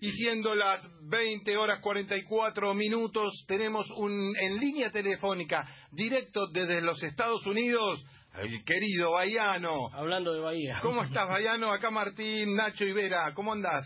[0.00, 7.02] Y siendo las 20 horas 44 minutos, tenemos un en línea telefónica directo desde los
[7.02, 8.04] Estados Unidos,
[8.38, 9.88] el querido Bayano.
[9.92, 10.78] Hablando de Bahía.
[10.82, 11.72] ¿Cómo estás, Bayano?
[11.72, 13.84] Acá Martín, Nacho y Vera, ¿cómo andás?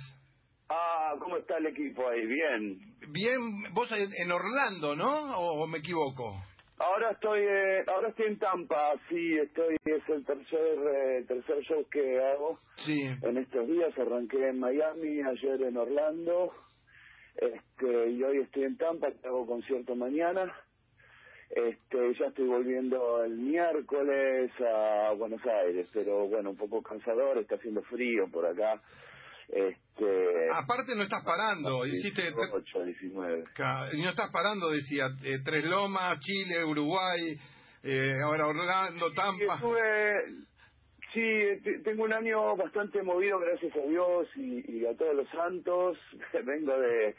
[0.69, 2.27] Ah, ¿cómo está el equipo ahí?
[2.27, 2.79] Bien.
[3.09, 5.37] Bien, vos en en Orlando, ¿no?
[5.37, 6.43] ¿O me equivoco?
[6.81, 11.87] Ahora estoy, eh, ahora estoy en Tampa, sí, estoy, es el tercer, eh, tercer show
[11.91, 13.03] que hago Sí.
[13.23, 13.97] en estos días.
[13.99, 16.55] Arranqué en Miami, ayer en Orlando,
[17.37, 20.55] este, y hoy estoy en Tampa, que hago concierto mañana.
[21.51, 27.57] Este, ya estoy volviendo el miércoles a Buenos Aires, pero bueno, un poco cansador, está
[27.57, 28.81] haciendo frío por acá.
[29.53, 32.23] Este, Aparte no estás parando, hiciste...
[32.53, 33.45] 8, 19.
[33.55, 37.37] Ca- y no estás parando, decía, eh, Tres Lomas, Chile, Uruguay,
[37.83, 39.55] eh, ahora Orlando, Tampa.
[39.57, 40.47] estuve-
[41.13, 45.29] sí, te- tengo un año bastante movido, gracias a Dios y, y a todos los
[45.31, 45.99] santos.
[46.45, 47.17] Vengo de,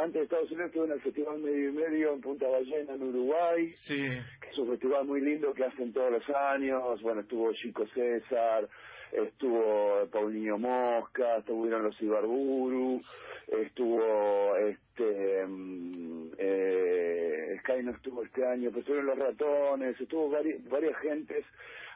[0.00, 3.02] antes de Estados Unidos, estuve en el Festival Medio y Medio en Punta Ballena, en
[3.02, 3.94] Uruguay, Sí,
[4.40, 7.00] que es un festival muy lindo que hacen todos los años.
[7.02, 8.68] Bueno, estuvo Chico César,
[9.12, 13.00] estuvo Paulinho Mosca, estuvieron los Ibarburu,
[13.48, 20.58] estuvo este mm, eh, Sky no estuvo este año, pero estuvieron los ratones, estuvo vari-
[20.68, 21.44] varias gentes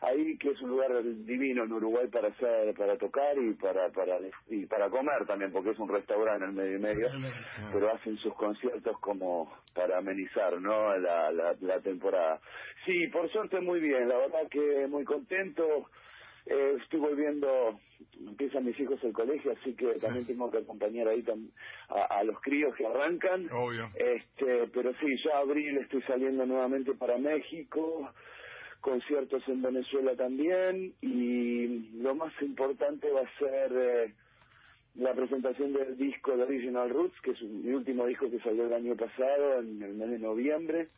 [0.03, 4.19] ahí que es un lugar divino en Uruguay para hacer, para tocar y para para
[4.49, 7.09] y para comer también porque es un restaurante en el medio y medio
[7.73, 12.39] pero hacen sus conciertos como para amenizar no la, la, la temporada.
[12.85, 15.89] Sí por suerte muy bien la verdad que muy contento
[16.47, 17.81] eh, estoy volviendo
[18.27, 21.51] empiezan mis hijos el colegio así que también tengo que acompañar ahí tam-
[21.89, 23.91] a, a los críos que arrancan obvio.
[23.95, 28.11] este pero sí ya abril estoy saliendo nuevamente para México
[28.81, 34.15] conciertos en Venezuela también y lo más importante va a ser eh,
[34.95, 38.73] la presentación del disco de Original Roots, que es mi último disco que salió el
[38.73, 40.89] año pasado, en el mes de noviembre.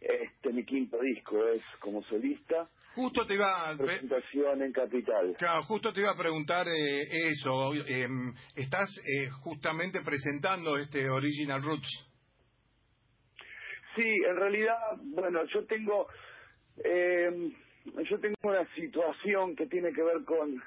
[0.00, 5.36] Este, mi quinto disco es como solista, Justo te iba, ve- presentación en Capital.
[5.38, 7.72] claro, justo te iba a preguntar eh, eso.
[7.86, 12.06] em, estás eh, justamente presentando este Original Roots.
[13.96, 16.06] Sí, en realidad, bueno, yo tengo,
[16.84, 17.50] eh,
[18.08, 20.62] yo tengo una situación que tiene que ver con,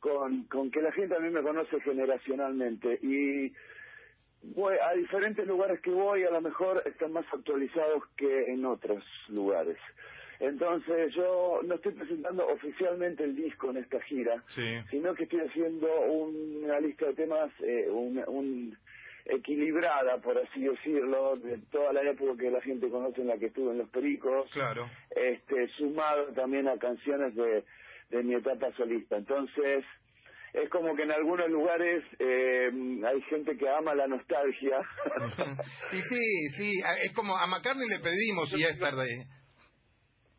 [0.00, 3.52] con, con que la gente a mí me conoce generacionalmente y
[4.54, 9.04] voy a diferentes lugares que voy a lo mejor están más actualizados que en otros
[9.28, 9.76] lugares.
[10.40, 14.62] Entonces yo no estoy presentando oficialmente el disco en esta gira, Sí.
[14.90, 18.78] sino que estoy haciendo una lista de temas eh, un, un
[19.24, 23.46] equilibrada, por así decirlo, de toda la época que la gente conoce en la que
[23.46, 24.88] estuve en Los Pericos, Claro.
[25.10, 27.64] este sumado también a canciones de,
[28.10, 29.16] de mi etapa solista.
[29.16, 29.84] Entonces,
[30.54, 32.70] es como que en algunos lugares eh,
[33.06, 34.78] hay gente que ama la nostalgia.
[35.92, 36.72] Y sí, sí,
[37.04, 39.26] es como a McCartney le pedimos y es tarde.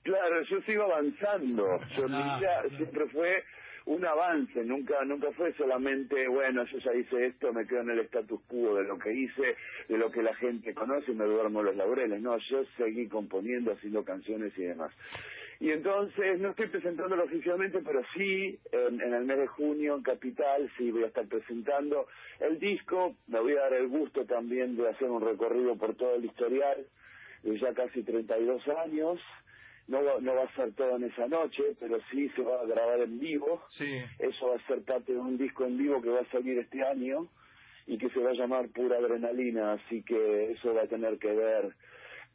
[0.10, 1.80] Claro, yo sigo avanzando.
[1.96, 2.70] Yo, mi Claro, vida claro.
[2.78, 3.44] siempre fue
[3.86, 8.00] un avance, nunca nunca fue solamente, bueno, yo ya hice esto, me quedo en el
[8.00, 9.56] status quo de lo que hice,
[9.88, 12.22] de lo que la gente conoce y me duermo los laureles.
[12.22, 14.92] No, yo seguí componiendo, haciendo canciones y demás.
[15.60, 20.02] Y entonces, no estoy presentándolo oficialmente, pero sí, en, en el mes de junio, en
[20.04, 22.08] Capital, sí voy a estar presentando
[22.40, 23.16] el disco.
[23.28, 26.86] Me voy a dar el gusto también de hacer un recorrido por todo el historial
[27.44, 29.20] de ya casi 32 años.
[29.90, 32.66] No va, no va a ser todo en esa noche, pero sí se va a
[32.66, 33.64] grabar en vivo.
[33.70, 34.00] Sí.
[34.20, 36.84] Eso va a ser parte de un disco en vivo que va a salir este
[36.84, 37.28] año
[37.88, 41.34] y que se va a llamar Pura Adrenalina, así que eso va a tener que
[41.34, 41.74] ver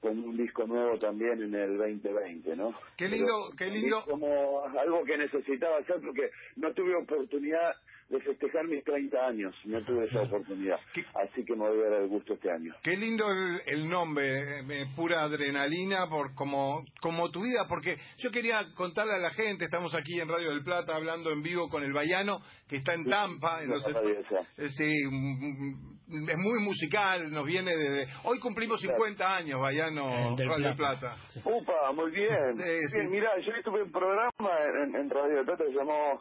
[0.01, 2.75] con un disco nuevo también en el 2020, ¿no?
[2.97, 3.99] Qué lindo, Pero qué lindo.
[4.01, 7.75] Es como algo que necesitaba hacer porque no tuve oportunidad
[8.09, 11.05] de festejar mis 30 años, no tuve esa oportunidad, ¿Qué?
[11.15, 12.75] así que me voy a dar el gusto este año.
[12.83, 18.31] Qué lindo el, el nombre, eh, pura adrenalina, por como, como tu vida, porque yo
[18.31, 21.83] quería contarle a la gente, estamos aquí en Radio del Plata hablando en vivo con
[21.83, 23.87] el Bayano, que está en Tampa, en No, los.
[23.87, 25.75] Eh, Sí, mm,
[26.09, 28.07] mm, es muy musical, nos viene desde...
[28.25, 28.97] Hoy cumplimos Claro.
[28.99, 31.01] 50 años, Bayano, Eh, del Radio del Plata.
[31.01, 31.17] Plata.
[31.31, 31.41] Sí.
[31.45, 32.29] Upa, muy bien.
[32.57, 33.09] Sí, Bien, sí.
[33.11, 34.51] Mira, yo estuve en un programa
[34.85, 36.21] en, en Radio de Plata que se llamó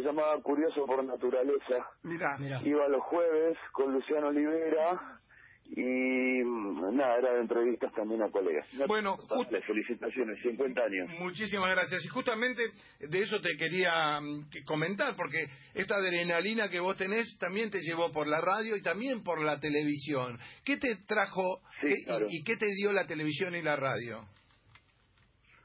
[0.06, 1.86] llamaba Curioso por Naturaleza.
[2.02, 2.60] Mira, Mira.
[2.64, 5.20] Iba los jueves con Luciano Olivera
[5.66, 6.42] y
[6.92, 8.66] nada, era de entrevistas también a colegas.
[8.86, 9.16] Bueno,
[9.66, 11.08] felicitaciones, 50 años.
[11.20, 12.04] muchísimas gracias.
[12.04, 12.62] Y justamente
[13.00, 17.80] de eso te quería mm, que comentar, porque esta adrenalina que vos tenés también te
[17.80, 20.38] llevó por la radio y también por la televisión.
[20.64, 24.24] ¿Qué te trajo Sí, qué- y- y, qué te dio la televisión y la radio?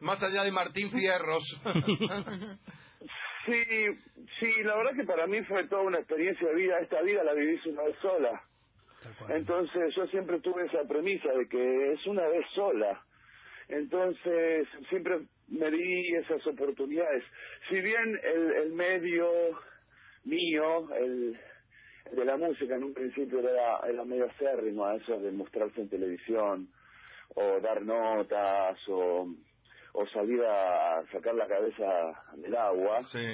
[0.01, 1.43] Más allá de Martín Fierros.
[3.45, 3.63] Sí,
[4.39, 6.79] sí, la verdad que para mí fue toda una experiencia de vida.
[6.79, 8.43] Esta vida la viví una vez sola.
[9.29, 13.01] Entonces yo siempre tuve esa premisa de que es una vez sola.
[13.69, 17.23] Entonces siempre me di esas oportunidades.
[17.69, 19.29] Si bien el, el medio
[20.25, 21.39] mío, el,
[22.11, 25.89] de la música en un principio era, era medio acérrimo a eso de mostrarse en
[25.89, 26.69] televisión
[27.35, 29.27] o dar notas o,
[29.93, 33.01] o salir a sacar la cabeza del agua.
[33.03, 33.25] Sí.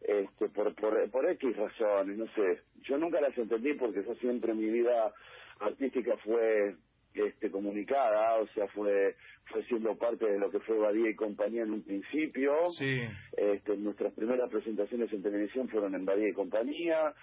[0.00, 2.60] Este, por, por, por X razones, no sé.
[2.82, 5.12] Yo nunca las entendí porque yo siempre mi vida
[5.60, 6.74] artística fue
[7.14, 11.62] este, comunicada, o sea, fue fue siendo parte de lo que fue Badía y compañía
[11.62, 12.70] en un principio.
[12.78, 13.02] Sí.
[13.36, 17.14] Este, nuestras primeras presentaciones en televisión fueron en Badía y compañía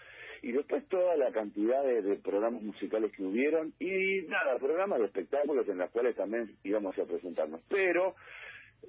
[0.41, 5.67] y después toda la cantidad de, programas musicales que hubieron y nada, programas de espectáculos
[5.67, 7.61] en los cuales también íbamos a presentarnos.
[7.69, 8.15] Pero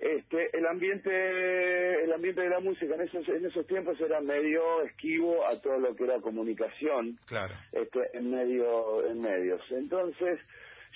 [0.00, 4.82] este el ambiente el ambiente de la música en esos en esos tiempos era medio
[4.82, 7.18] esquivo a todo lo que era comunicación.
[7.26, 7.54] Claro.
[7.72, 9.60] Este en medio en medios.
[9.70, 10.40] Entonces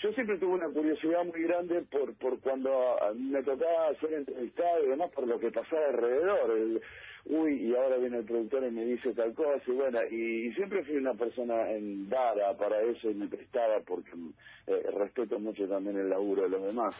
[0.03, 4.89] yo siempre tuve una curiosidad muy grande por por cuando me tocaba ser entrevistado y
[4.89, 6.59] demás por lo que pasaba alrededor.
[6.59, 6.83] El,
[7.29, 10.85] uy y ahora viene el productor y me dice tal cosa y bueno y, siempre
[10.85, 14.11] fui una persona en dara para eso y me prestaba porque
[14.67, 16.95] eh, respeto mucho también el laburo de los demás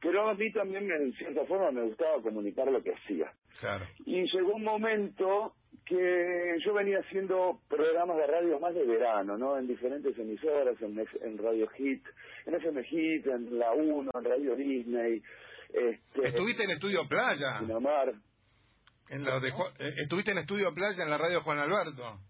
[0.00, 4.22] pero a mí también en cierta forma me gustaba comunicar lo que hacía claro y
[4.30, 5.54] llegó un momento
[5.90, 9.58] que yo venía haciendo programas de radio más de verano, ¿no?
[9.58, 12.06] En diferentes emisoras, en, en Radio Hit,
[12.46, 15.20] en FM Hit, en La 1, en Radio Disney.
[15.68, 17.58] Este, ¿Estuviste en Estudio Playa?
[19.08, 22.20] En la de, eh, ¿Estuviste en Estudio Playa en la radio Juan Alberto?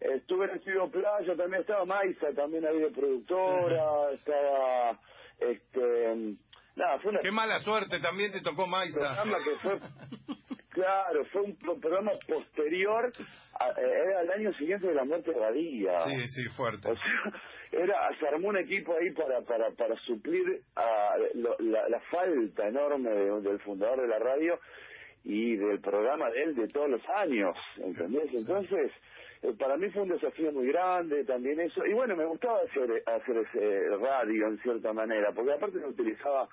[0.00, 4.98] Estuve en Estudio Playa, también estaba Maisa, también había productora, estaba...
[5.38, 6.36] este
[6.76, 7.20] Nada, fue una...
[7.20, 9.78] Qué mala suerte, también te tocó que fue
[10.74, 13.12] Claro, fue un programa posterior,
[13.60, 16.00] a, eh, era el año siguiente de la muerte de Badía.
[16.00, 16.90] Sí, sí, fuerte.
[16.90, 17.40] O sea,
[17.70, 23.08] era, se armó un equipo ahí para para para suplir a la, la, falta enorme
[23.08, 24.58] del fundador de la radio
[25.22, 28.34] y del programa de él de todos los años, ¿entendés?
[28.34, 28.90] Entonces,
[29.52, 33.36] para mí fue un desafío muy grande también eso, y bueno, me gustaba hacer, hacer
[33.38, 36.48] ese radio en cierta manera, porque aparte no utilizaba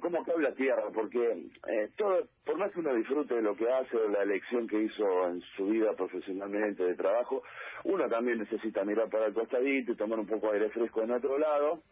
[0.00, 3.68] cómo cabe la tierra, porque eh, todo, por más que uno disfrute de lo que
[3.70, 7.42] hace o la elección que hizo en su vida profesionalmente de trabajo,
[7.84, 11.10] uno también necesita mirar para el costadito y tomar un poco de aire fresco en
[11.10, 11.82] otro lado.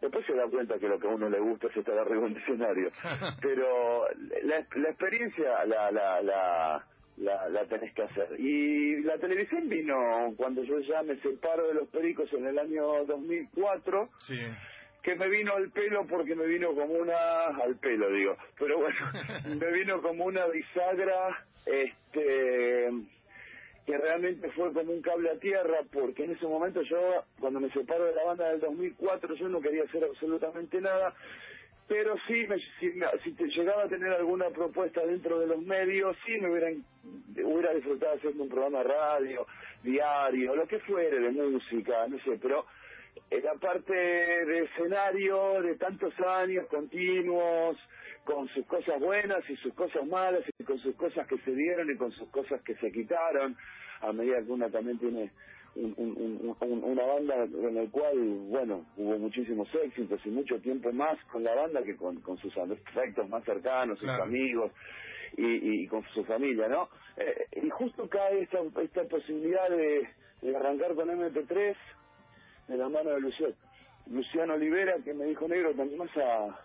[0.00, 2.36] Después se da cuenta que lo que a uno le gusta es estar arriba en
[2.36, 2.90] escenario.
[3.40, 4.06] Pero
[4.44, 6.86] la, la experiencia la, la, la,
[7.22, 8.38] la, la tenés que hacer.
[8.38, 13.04] Y la televisión vino cuando yo ya me separo de los pericos en el año
[13.06, 14.10] 2004.
[14.18, 14.38] Sí
[15.02, 18.96] que me vino al pelo porque me vino como una al pelo digo pero bueno
[19.60, 22.88] me vino como una bisagra este
[23.84, 27.70] que realmente fue como un cable a tierra porque en ese momento yo cuando me
[27.70, 31.14] separo de la banda del 2004 yo no quería hacer absolutamente nada
[31.92, 32.90] pero sí me, si,
[33.22, 36.82] si te llegaba a tener alguna propuesta dentro de los medios sí me hubieran
[37.44, 39.46] hubiera disfrutado haciendo un programa radio
[39.82, 42.64] diario lo que fuere de música no sé pero
[43.30, 47.76] era parte de escenario de tantos años continuos,
[48.24, 51.90] con sus cosas buenas y sus cosas malas, y con sus cosas que se dieron
[51.90, 53.54] y con sus cosas que se quitaron,
[54.00, 55.30] a medida que una también tiene
[55.74, 61.54] una banda en la cual, bueno, hubo muchísimos éxitos y mucho tiempo más con la
[61.54, 64.72] banda que con, sus afectos más cercanos, sus amigos
[65.36, 66.88] y, con su familia, ¿no?
[67.16, 70.08] Eh, y justo cae esta, esta posibilidad de,
[70.42, 71.74] de arrancar con MP3
[72.68, 73.54] de la mano de Luciano,
[74.10, 76.60] Luciano Olivera, que me dijo, negro, ¿te animás a,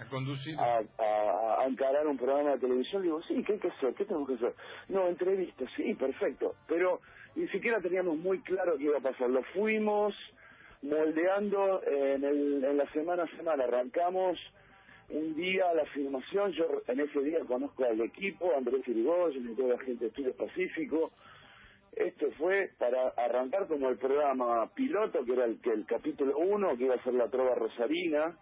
[0.00, 4.04] a conducir a, encarar un programa de televisión digo sí qué hay que hacer qué
[4.04, 4.54] tenemos que hacer
[4.88, 7.00] no entrevistas sí perfecto pero
[7.34, 9.30] ni siquiera teníamos muy claro qué iba a pasar.
[9.30, 10.14] Lo fuimos
[10.82, 13.64] moldeando en, el, en la semana a semana.
[13.64, 14.38] Arrancamos
[15.10, 16.52] un día la filmación.
[16.52, 20.36] Yo en ese día conozco al equipo Andrés Irigoyen y toda la gente de Estudios
[20.36, 21.12] Pacífico.
[21.92, 26.76] Esto fue para arrancar como el programa piloto, que era el, que el capítulo 1,
[26.76, 28.36] que iba a ser la trova rosarina,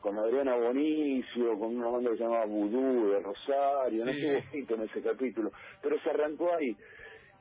[0.00, 4.82] con Adriana Bonicio, con una banda que se llamaba Vudú de Rosario, no estuvo en
[4.82, 6.76] ese capítulo, pero se arrancó ahí.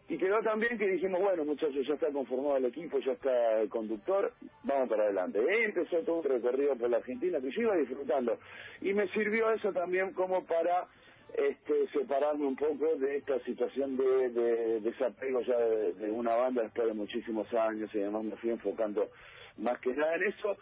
[0.10, 3.70] Y quedó también que dijimos, bueno muchachos, ya está conformado el equipo, ya está el
[3.70, 5.40] conductor, vamos para adelante.
[5.40, 8.38] Y empezó todo un recorrido por la Argentina que yo iba disfrutando.
[8.82, 10.88] Y me sirvió eso también como para
[11.34, 16.94] este, separarme un poco de esta situación de, desapego ya de, una banda después de
[16.94, 19.10] muchísimos años y además me fui enfocando
[19.58, 20.58] más que nada en eso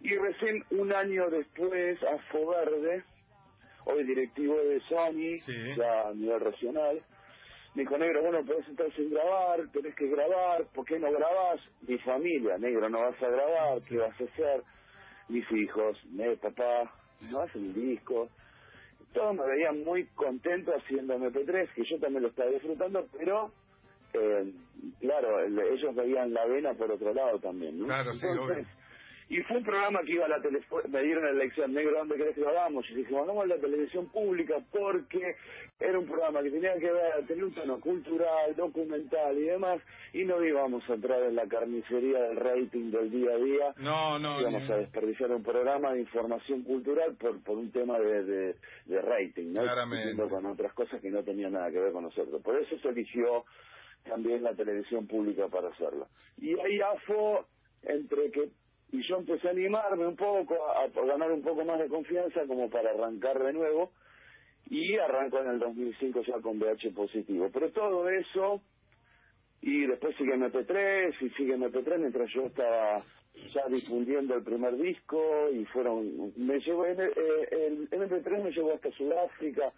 [0.00, 3.04] y recién un año después a Verde
[3.84, 5.38] hoy directivo de Sony,
[5.76, 7.02] ya a nivel regional.
[7.74, 11.60] Me dijo, negro, bueno, podés estar sin grabar, tenés que grabar, ¿por qué no grabás?
[11.88, 14.62] Mi familia, negro, no vas a grabar, ¿qué vas a hacer?
[15.28, 16.92] Mis hijos, ne, papá,
[17.30, 18.28] no hacen un disco.
[19.14, 23.50] Todos me veían muy contento haciendo MP3, que yo también lo estaba disfrutando, pero
[24.12, 24.52] eh,
[25.00, 27.86] claro, ellos veían la vena por otro lado también, ¿no?
[27.86, 28.26] Claro, sí,
[29.28, 32.16] y fue un programa que iba a la televisión, me dieron la elección, negro, ¿dónde
[32.16, 32.84] querés que lo hagamos?
[32.90, 35.36] Y vamos a la televisión pública porque
[35.80, 39.80] era un programa que tenía que ver, tenía un tono cultural, documental y demás,
[40.12, 43.74] y no íbamos a entrar en la carnicería del rating del día a día.
[43.78, 44.40] No, no.
[44.40, 49.52] Íbamos a desperdiciar un programa de información cultural por, por un tema de, de, rating,
[49.52, 49.62] ¿no?
[49.62, 50.22] Claramente.
[50.28, 52.40] Con otras cosas que no tenían nada que ver con nosotros.
[52.42, 53.44] Por eso se eligió
[54.04, 56.08] también la televisión pública para hacerlo.
[56.38, 57.46] Y ahí AFO,
[57.82, 58.50] entre que
[58.92, 62.68] y yo empecé a animarme un poco, a, ganar un poco más de confianza como
[62.68, 63.90] para arrancar de nuevo
[64.68, 67.50] y arranco en el 2005 ya con VH positivo.
[67.52, 68.60] Pero todo eso,
[69.62, 73.02] y después sigue MP3 y sigue MP3 mientras yo estaba
[73.54, 78.90] ya difundiendo el primer disco y fueron, me llevó, el, el MP3 me llevó hasta
[78.92, 79.72] Sudáfrica,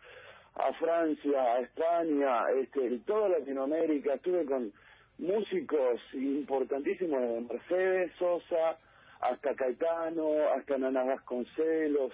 [0.56, 4.72] a Francia, a España, este, toda Latinoamérica, estuve con
[5.18, 8.78] músicos importantísimos de Mercedes Sosa,
[9.24, 12.12] hasta Caetano, hasta Nana Vasconcelos,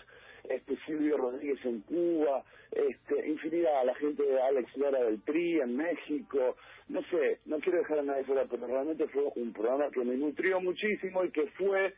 [0.49, 5.77] este Silvio Rodríguez en Cuba, este, infinidad, la gente de Alex Lara del PRI en
[5.77, 6.57] México,
[6.89, 10.17] no sé, no quiero dejar a nadie fuera, pero realmente fue un programa que me
[10.17, 11.95] nutrió muchísimo y que fue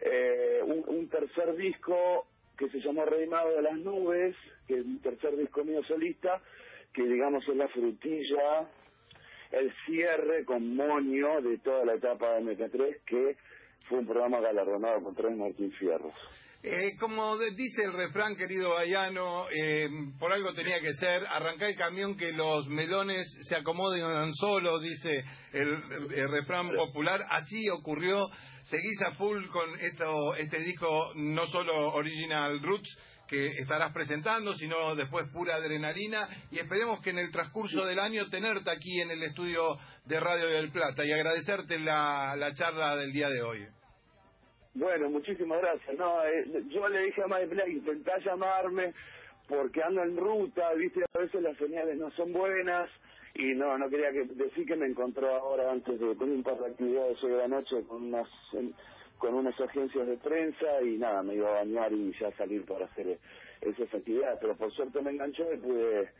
[0.00, 5.36] eh, un, tercer disco que se llamó Reinado de las Nubes, que es un tercer
[5.36, 6.40] disco mío solista,
[6.92, 8.68] que digamos es la frutilla,
[9.52, 13.36] el cierre con monio de toda la etapa de MK3, que
[13.88, 16.14] fue un programa galardonado con tres Martín Fierros.
[16.60, 21.76] Eh, como dice el refrán, querido Bayano, eh, por algo tenía que ser, arrancar el
[21.76, 27.24] camión que los melones se acomoden solo, dice el, refrán popular.
[27.30, 28.28] Así ocurrió.
[28.64, 34.94] Seguís a full con esto, este disco, no solo Original Roots, que estarás presentando, sino
[34.96, 36.28] después pura adrenalina.
[36.50, 40.48] Y esperemos que en el transcurso del año tenerte aquí en el estudio de Radio
[40.48, 43.66] del Plata y agradecerte la, la charla del día de hoy.
[44.74, 45.98] Bueno, muchísimas gracias.
[45.98, 48.94] No, eh, yo le dije a Mike intentá llamarme
[49.48, 52.90] porque ando en ruta, viste, a veces las señales no son buenas
[53.34, 56.58] y no, no quería que decir que me encontró ahora antes de con un par
[56.58, 58.28] de actividades hoy de la noche con unas
[59.18, 62.86] con unas agencias de prensa y nada, me iba a bañar y ya salir para
[62.86, 63.18] hacer
[63.60, 66.10] esas actividades, pero por suerte me enganchó y pude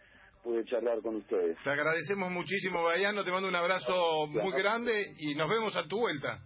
[0.42, 1.56] pude charlar con ustedes.
[1.64, 5.98] Te agradecemos muchísimo, Bayano, te mando un abrazo muy grande y nos vemos a tu
[5.98, 6.38] vuelta.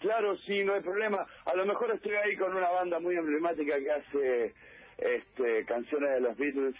[0.00, 1.26] Claro, sí, no hay problema.
[1.44, 4.54] A lo mejor estoy ahí con una banda muy emblemática que hace
[4.98, 6.76] este, canciones de los Beatles.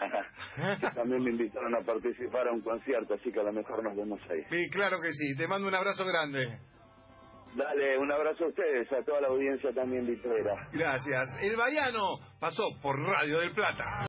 [0.94, 4.20] también me invitaron a participar a un concierto, así que a lo mejor nos vemos
[4.30, 4.44] ahí.
[4.50, 5.36] Sí, claro que sí.
[5.36, 6.58] Te mando un abrazo grande.
[7.54, 10.68] Dale, un abrazo a ustedes, a toda la audiencia también litera.
[10.72, 11.28] Gracias.
[11.40, 13.84] El Bayano pasó por Radio del Plata.